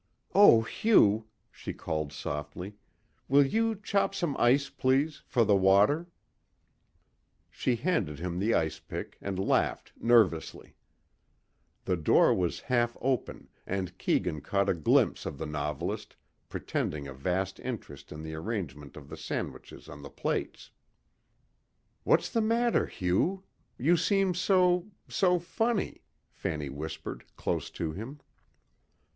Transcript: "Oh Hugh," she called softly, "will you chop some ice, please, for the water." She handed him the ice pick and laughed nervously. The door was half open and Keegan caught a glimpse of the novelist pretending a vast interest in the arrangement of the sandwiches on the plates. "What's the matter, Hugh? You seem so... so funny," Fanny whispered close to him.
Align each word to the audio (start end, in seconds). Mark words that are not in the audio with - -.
"Oh 0.33 0.63
Hugh," 0.63 1.27
she 1.51 1.73
called 1.75 2.11
softly, 2.11 2.73
"will 3.27 3.45
you 3.45 3.75
chop 3.75 4.15
some 4.15 4.35
ice, 4.39 4.67
please, 4.67 5.21
for 5.27 5.45
the 5.45 5.55
water." 5.55 6.07
She 7.51 7.75
handed 7.75 8.17
him 8.17 8.39
the 8.39 8.55
ice 8.55 8.79
pick 8.79 9.19
and 9.21 9.37
laughed 9.37 9.93
nervously. 9.99 10.73
The 11.85 11.97
door 11.97 12.33
was 12.33 12.61
half 12.61 12.97
open 12.99 13.47
and 13.67 13.95
Keegan 13.99 14.41
caught 14.41 14.69
a 14.69 14.73
glimpse 14.73 15.27
of 15.27 15.37
the 15.37 15.45
novelist 15.45 16.15
pretending 16.49 17.07
a 17.07 17.13
vast 17.13 17.59
interest 17.59 18.11
in 18.11 18.23
the 18.23 18.33
arrangement 18.33 18.97
of 18.97 19.07
the 19.07 19.17
sandwiches 19.17 19.87
on 19.87 20.01
the 20.01 20.09
plates. 20.09 20.71
"What's 22.05 22.31
the 22.31 22.41
matter, 22.41 22.87
Hugh? 22.87 23.43
You 23.77 23.95
seem 23.97 24.33
so... 24.33 24.87
so 25.07 25.37
funny," 25.37 26.01
Fanny 26.31 26.69
whispered 26.69 27.23
close 27.35 27.69
to 27.77 27.91
him. 27.91 28.19